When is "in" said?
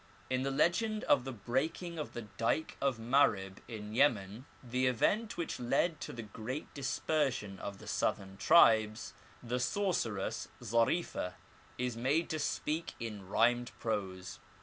0.31-0.41, 3.67-3.93, 12.99-13.27